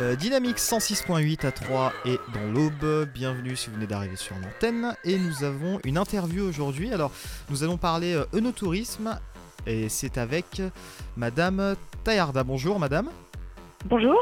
[0.00, 3.06] Euh, Dynamique 106.8 à 3 et dans l'aube.
[3.12, 4.96] Bienvenue si vous venez d'arriver sur l'antenne.
[5.04, 6.90] Et nous avons une interview aujourd'hui.
[6.94, 7.12] Alors,
[7.50, 9.18] nous allons parler euh, œnotourisme
[9.66, 10.62] et c'est avec
[11.18, 12.44] Madame Tayarda.
[12.44, 13.10] Bonjour, Madame.
[13.84, 14.18] Bonjour.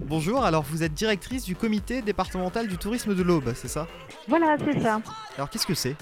[0.00, 0.44] Bonjour.
[0.44, 3.86] Alors, vous êtes directrice du comité départemental du tourisme de l'Aube, c'est ça?
[4.28, 5.00] Voilà, c'est ça.
[5.38, 5.96] Alors, qu'est-ce que c'est?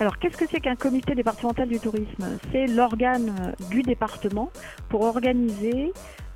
[0.00, 2.38] Alors, qu'est-ce que c'est qu'un comité départemental du tourisme?
[2.50, 4.50] C'est l'organe euh, du département
[4.88, 6.31] pour organiser euh,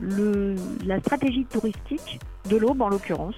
[0.00, 3.36] le, la stratégie touristique de l'Aube en l'occurrence.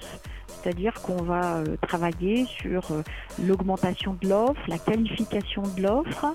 [0.61, 3.01] C'est-à-dire qu'on va euh, travailler sur euh,
[3.41, 6.33] l'augmentation de l'offre, la qualification de l'offre,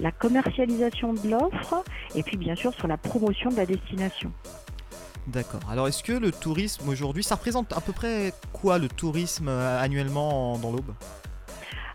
[0.00, 4.32] la commercialisation de l'offre, et puis bien sûr sur la promotion de la destination.
[5.26, 5.60] D'accord.
[5.70, 9.82] Alors, est-ce que le tourisme aujourd'hui, ça représente à peu près quoi le tourisme euh,
[9.82, 10.94] annuellement en- dans l'Aube?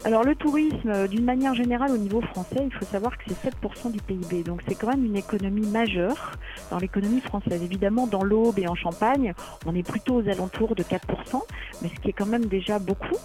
[0.04, 3.52] Alors le tourisme, euh, d'une manière générale au niveau français, il faut savoir que c'est
[3.52, 4.42] 7% du PIB.
[4.42, 6.32] Donc c'est quand même une économie majeure
[6.72, 7.62] dans l'économie française.
[7.62, 9.34] Évidemment, dans l'Aube et en Champagne,
[9.68, 10.98] on est plutôt aux alentours de 4%,
[11.84, 13.18] mais ce qui est quand même déjà beaucoup.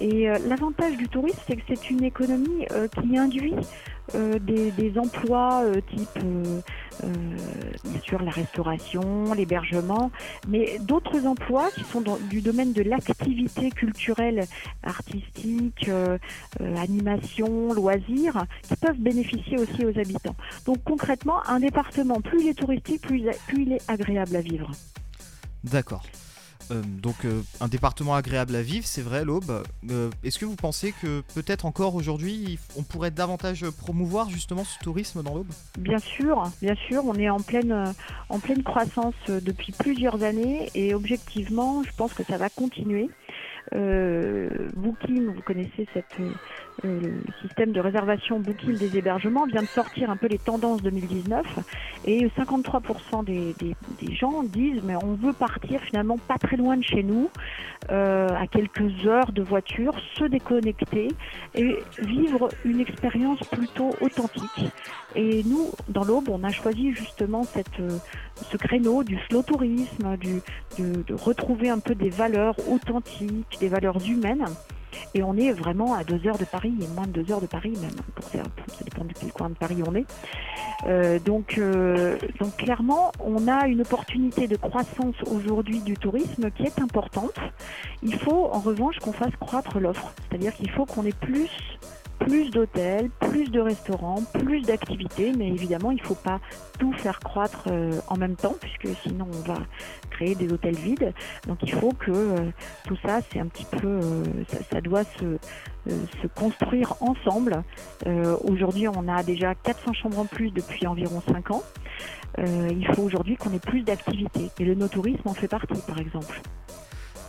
[0.00, 3.54] Et euh, l'avantage du tourisme, c'est que c'est une économie euh, qui induit
[4.14, 6.18] euh, des, emplois type,
[7.84, 10.10] bien sûr, la restauration, l'hébergement,
[10.48, 14.46] mais d'autres emplois qui sont du domaine de l'activité culturelle,
[14.82, 15.90] artistique,
[16.76, 20.36] animation, loisirs, qui peuvent bénéficier aussi aux habitants.
[20.64, 24.70] Donc concrètement, un département, plus il est touristique, plus, plus il est agréable à vivre.
[25.64, 26.04] D'accord.
[26.70, 29.62] Euh, donc euh, un département agréable à vivre, c'est vrai, l'Aube.
[29.90, 34.78] Euh, Est-ce que vous pensez que peut-être encore aujourd'hui, on pourrait davantage promouvoir justement ce
[34.80, 35.50] tourisme dans l'Aube?
[35.78, 37.94] Bien sûr, bien sûr, on est en pleine,
[38.28, 43.08] en pleine croissance depuis plusieurs années et objectivement, je pense que ça va continuer.
[43.72, 46.16] Booking, vous connaissez cette,
[46.84, 51.44] le système de réservation Booking des hébergements, vient de sortir un peu les tendances 2019
[52.06, 53.54] et 53% des,
[54.14, 57.30] gens disent mais on veut partir finalement pas très loin de chez nous,
[57.90, 61.08] euh, à quelques heures de voiture, se déconnecter
[61.54, 64.72] et vivre une expérience plutôt authentique.
[65.14, 67.98] Et nous, dans l'Aube, on a choisi justement cette, euh,
[68.50, 70.40] ce créneau du slow tourisme, du,
[70.78, 74.44] de retrouver un peu des valeurs authentiques, des valeurs humaines.
[75.14, 77.46] Et on est vraiment à deux heures de Paris, et moins de deux heures de
[77.46, 80.06] Paris même, pour ça, ça dépend de quel coin de Paris on est.
[80.86, 86.64] Euh, donc, euh, donc clairement, on a une opportunité de croissance aujourd'hui du tourisme qui
[86.64, 87.38] est importante.
[88.02, 91.50] Il faut en revanche qu'on fasse croître l'offre, c'est-à-dire qu'il faut qu'on ait plus
[92.18, 96.40] plus d'hôtels, plus de restaurants, plus d'activités, mais évidemment, il ne faut pas
[96.78, 99.58] tout faire croître euh, en même temps, puisque sinon on va
[100.10, 101.12] créer des hôtels vides.
[101.46, 102.50] Donc il faut que euh,
[102.86, 104.24] tout ça, c'est un petit peu, euh,
[104.70, 105.38] ça, doit se,
[106.34, 107.62] construire ensemble.
[108.44, 111.62] Aujourd'hui, on a déjà 400 chambres en plus depuis environ 5 ans.
[112.36, 114.50] Il faut aujourd'hui qu'on ait plus d'activités.
[114.58, 116.42] Et le no-tourisme en fait partie, par exemple.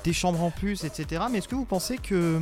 [0.03, 1.23] Des chambres en plus, etc.
[1.31, 2.41] Mais est-ce que vous pensez que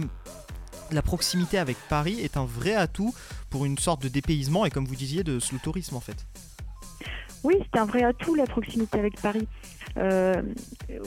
[0.91, 3.13] la proximité avec Paris est un vrai atout
[3.49, 6.25] pour une sorte de dépaysement et comme vous disiez de slow tourisme en fait
[7.43, 9.47] Oui, c'est un vrai atout la proximité avec Paris.
[9.97, 10.41] Euh,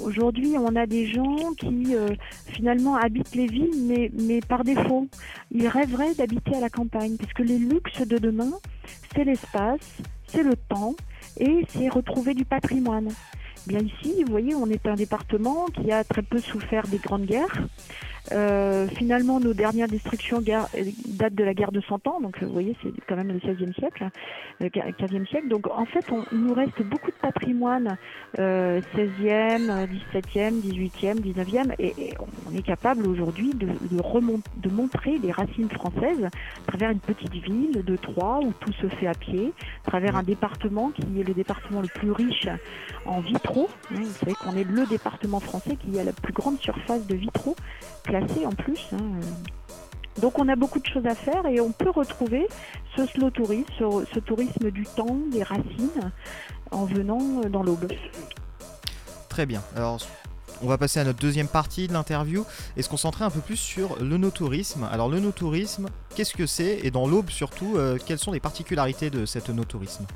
[0.03, 2.09] Aujourd'hui, on a des gens qui euh,
[2.49, 5.09] finalement habitent les villes, mais, mais par défaut.
[5.51, 8.51] Ils rêveraient d'habiter à la campagne, parce que les luxes de demain,
[9.15, 9.81] c'est l'espace,
[10.27, 10.95] c'est le temps,
[11.39, 13.09] et c'est retrouver du patrimoine.
[13.67, 17.27] Bien ici, vous voyez, on est un département qui a très peu souffert des grandes
[17.27, 17.63] guerres.
[18.33, 22.47] Euh, finalement, nos dernières destructions euh, datent de la guerre de 100 ans, donc euh,
[22.47, 24.09] vous voyez, c'est quand même le 16e siècle,
[24.61, 25.49] le 15e siècle.
[25.49, 27.97] Donc en fait, on- il nous reste beaucoup de patrimoine
[28.39, 32.15] euh, 16e, euh, 17e, 18e, 19e, et,
[32.51, 37.33] on est capable aujourd'hui de, de, de montrer les racines françaises à travers une petite
[37.35, 39.53] ville de Troyes où tout se fait à pied,
[39.87, 42.47] à travers un département qui est le département le plus riche
[43.07, 43.69] en vitraux.
[43.93, 43.97] hein.
[44.03, 47.57] Vous savez qu'on est le département français qui a la plus grande surface de vitraux
[48.47, 48.89] en plus.
[48.93, 49.21] hein.
[50.21, 52.47] Donc on a beaucoup de choses à faire et on peut retrouver
[52.97, 56.13] ce slow tourisme, ce, ce tourisme du temps, des racines,
[56.71, 57.91] en venant euh, dans l'aube.
[59.29, 59.63] Très bien.
[59.77, 59.99] Alors,
[60.63, 62.45] on va passer à notre deuxième partie de l'interview
[62.77, 64.87] et se concentrer un peu plus sur le no-tourisme.
[64.93, 69.09] Alors, le no-tourisme, qu'est-ce que c'est Et dans l'Aube surtout, euh, quelles sont les particularités
[69.09, 70.07] de cet no-tourisme?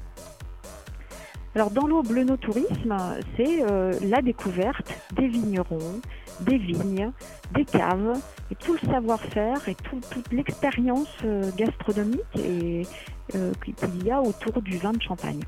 [1.57, 2.97] Alors dans l'Aube, le no-tourisme,
[3.37, 6.01] c'est euh, la découverte des vignerons,
[6.41, 7.11] des vignes,
[7.53, 8.19] des caves,
[8.51, 12.83] et tout le savoir-faire et tout- toute l'expérience euh, gastronomique euh,
[13.65, 15.41] qu'il y a autour du vin de Champagne.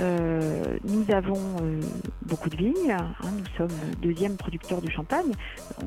[0.00, 1.40] Nous avons
[2.22, 2.90] beaucoup de vignes.
[2.90, 5.32] Hein, nous sommes deuxième producteur de champagne.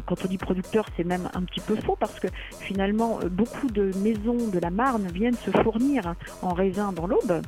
[0.05, 2.27] Quand on dit producteur, c'est même un petit peu faux parce que
[2.59, 7.41] finalement, beaucoup de maisons de la Marne viennent se fournir en raisin dans l'Aube,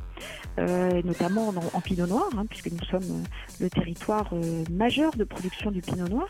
[1.04, 3.24] notamment en pinot noir, hein, puisque nous sommes
[3.60, 4.32] le territoire
[4.70, 6.28] majeur de production du pinot noir.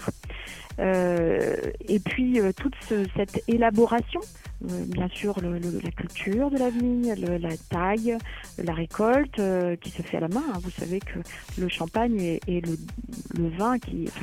[0.78, 2.76] et puis toute
[3.16, 8.16] cette élaboration euh, bien sûr la culture de la vigne, la taille,
[8.58, 10.42] la récolte euh, qui se fait à la main.
[10.52, 10.58] Hein.
[10.62, 11.18] Vous savez que
[11.58, 13.76] le champagne est, le, vin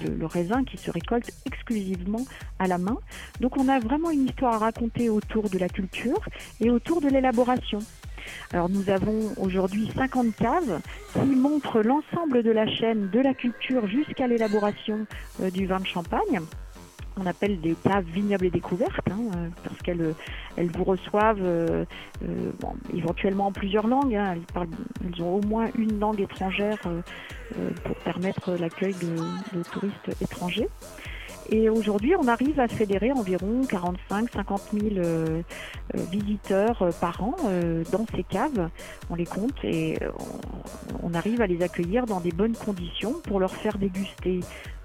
[0.05, 2.25] le, raisin qui se récolte exclusivement
[2.59, 2.97] à la main.
[3.39, 6.21] Donc on a vraiment une histoire à raconter autour de la culture
[6.59, 7.79] et autour de l'élaboration.
[8.53, 10.81] Alors nous avons aujourd'hui 50 caves
[11.13, 15.05] qui montrent l'ensemble de la chaîne de la culture jusqu'à l'élaboration
[15.41, 16.39] euh, du vin de champagne
[17.25, 20.13] appelle des caves vignobles et découvertes, hein, euh, parce qu'elles
[20.57, 21.85] elles vous reçoivent euh,
[22.23, 22.51] euh,
[22.93, 24.15] éventuellement en plusieurs langues.
[24.15, 24.35] Hein.
[24.55, 26.77] elles, ont au moins une langue étrangère
[27.83, 30.67] pour permettre l'accueil de, touristes étrangers.
[31.51, 34.59] Et aujourd'hui, on arrive à fédérer environ 45-50
[34.93, 35.43] 000
[36.11, 37.35] visiteurs par an
[37.91, 38.69] dans ces caves.
[39.09, 39.97] On les compte et
[41.01, 44.41] on, arrive à les accueillir dans des bonnes conditions pour leur faire déguster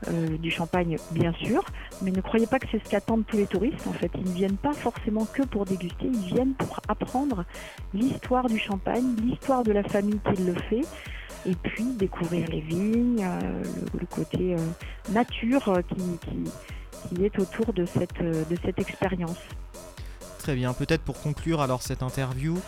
[0.09, 1.65] euh, du champagne, bien sûr,
[2.03, 3.87] mais ne croyez pas que c'est ce qu'attendent tous les touristes.
[3.87, 7.45] En fait, ils ne viennent pas forcément que pour déguster, ils viennent pour apprendre
[7.95, 10.83] l'histoire du champagne, l'histoire de la famille qui le fait,
[11.47, 13.63] et puis découvrir les vignes, euh,
[13.99, 14.59] le, côté euh,
[15.11, 19.39] nature qui, qui, est autour de cette, de cette expérience.
[20.39, 22.59] Très bien, peut-être pour conclure alors cette interview,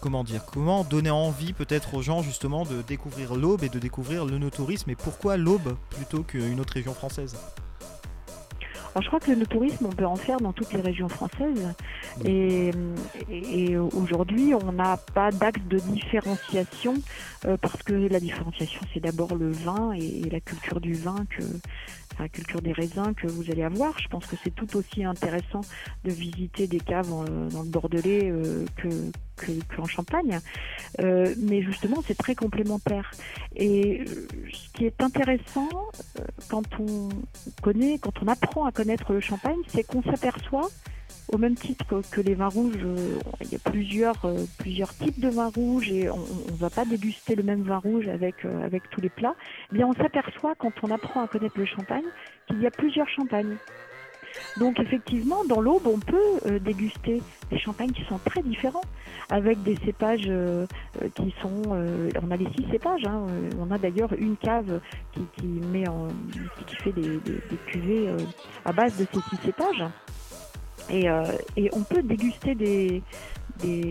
[0.00, 4.26] comment dire, comment donner envie peut-être aux gens justement de découvrir l'Aube et de découvrir
[4.26, 7.36] le no-tourisme et pourquoi l'Aube plutôt qu'une autre région française?
[8.94, 11.74] Alors, je crois que le no-tourisme, on peut en faire dans toutes les régions françaises.
[12.24, 12.70] Et,
[13.76, 16.94] aujourd'hui, on n'a pas d'axe de différenciation
[17.44, 21.42] euh, parce que la différenciation, c'est d'abord le vin et, la culture du vin que,
[22.20, 23.98] la culture des raisins que vous allez avoir.
[23.98, 25.62] Je pense que c'est tout aussi intéressant
[26.04, 27.10] de visiter des caves
[27.50, 28.88] dans le Bordelais euh, que
[29.76, 30.40] qu'en Champagne.
[31.00, 33.10] Euh, mais justement, c'est très complémentaire.
[33.56, 34.04] Et euh,
[34.52, 35.68] ce qui est intéressant
[36.48, 37.08] quand on
[37.62, 40.68] connaît, quand on apprend à connaître le Champagne, c'est qu'on s'aperçoit
[41.32, 42.76] au même titre que les vins rouges,
[43.40, 44.26] il y a plusieurs,
[44.58, 48.08] plusieurs types de vins rouges et on ne va pas déguster le même vin rouge
[48.08, 49.34] avec, avec tous les plats.
[49.72, 52.04] Eh bien, on s'aperçoit quand on apprend à connaître le champagne
[52.46, 53.56] qu'il y a plusieurs champagnes.
[54.58, 58.82] Donc effectivement, dans l'Aube, on peut déguster des champagnes qui sont très différents,
[59.30, 60.30] avec des cépages
[61.14, 61.62] qui sont...
[62.22, 63.26] on a les six cépages, hein,
[63.58, 64.80] on a d'ailleurs une cave
[65.12, 66.08] qui, met en,
[66.66, 68.08] qui fait des, des cuvées
[68.64, 69.84] à base de ces six cépages.
[70.90, 71.24] Euh,
[71.56, 73.02] et, on peut déguster des,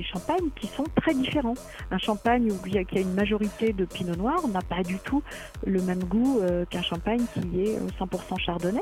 [0.04, 1.56] champagnes qui sont très différents.
[1.90, 4.84] Un champagne où il y a, qui a une majorité de pinot noir n'a pas
[4.84, 5.24] du tout
[5.66, 8.82] le même goût euh, qu'un champagne qui est 100% chardonnay,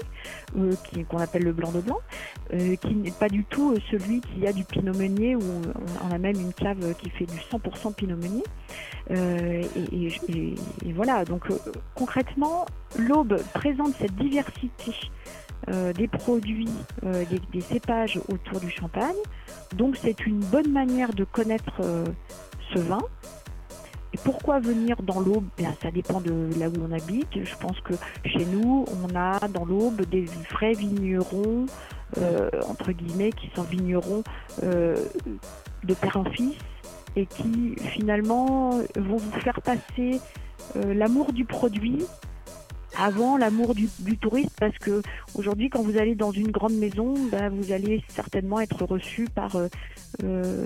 [0.58, 0.74] euh,
[1.08, 2.00] qu'on appelle le blanc de blanc,
[2.50, 5.44] qui n'est pas du tout celui qui a du pinot meunier où
[6.04, 8.44] on, a même une cave qui fait du 100% pinot meunier.
[9.12, 11.48] Et, voilà, donc
[11.96, 12.66] concrètement,
[12.98, 14.94] l'aube présente cette diversité
[15.70, 16.70] euh, des produits,
[17.04, 17.24] euh,
[17.54, 19.16] des, cépages autour du champagne.
[19.76, 22.04] Donc c'est une bonne manière de connaître euh,
[22.74, 23.02] ce vin.
[24.14, 25.46] Et pourquoi venir dans l'Aube?
[25.58, 27.44] Ben, Ça dépend de là où on habite.
[27.44, 27.94] Je pense que
[28.26, 31.68] chez nous, on a dans l'Aube des vrais vignerons,
[32.68, 34.24] entre guillemets, qui sont vignerons
[34.62, 36.58] de père en fils
[37.16, 40.20] et qui finalement vont vous faire passer
[40.76, 42.04] l'amour du produit
[42.98, 45.02] avant l'amour du, touriste parce que
[45.36, 49.56] aujourd'hui quand vous allez dans une grande maison ben, vous allez certainement être reçu par
[49.56, 49.68] euh,
[50.24, 50.66] euh,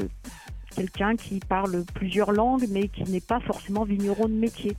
[0.75, 4.75] quelqu'un qui parle plusieurs langues mais qui n'est pas forcément vigneron de métier.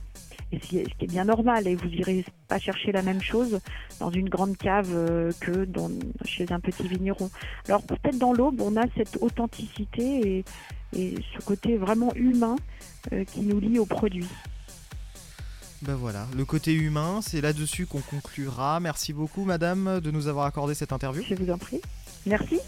[0.53, 3.59] Et ce qui est bien normal et vous irez pas chercher la même chose
[3.99, 5.89] dans une grande cave euh, que dans,
[6.23, 7.29] chez un petit vigneron.
[7.67, 10.45] Alors peut-être dans l'aube on a cette authenticité et,
[10.97, 12.55] et ce côté vraiment humain
[13.27, 14.27] qui nous lie au produit
[15.81, 18.79] ben voilà, le côté humain, c'est là-dessus qu'on conclura.
[18.79, 21.23] Merci beaucoup, madame, de nous avoir accordé cette interview.
[21.27, 21.81] Je vous en prie.
[22.25, 22.59] Merci.